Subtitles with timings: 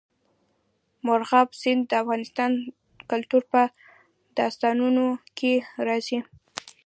[1.05, 2.21] مورغاب سیند د افغان
[3.11, 3.61] کلتور په
[4.37, 5.05] داستانونو
[5.37, 5.53] کې
[5.87, 6.19] راځي.